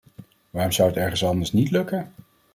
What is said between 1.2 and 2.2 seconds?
anders niet lukken.